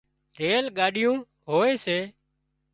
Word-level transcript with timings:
ريل 0.39 0.65
ڳاڏيون 0.77 1.17
هوئي 1.49 1.73
سي 1.85 1.97